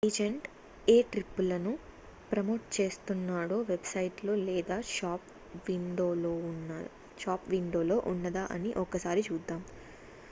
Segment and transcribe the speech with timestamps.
[0.03, 0.45] agent
[0.87, 1.71] ఏ ట్రిప్పులను
[2.31, 5.27] promote చేస్తున్నాడో వెబ్ సైట్ లో లేదా షాప్
[7.51, 9.61] విండోలో ఉన్నదా అని ఒక్కసారి చూద్దాం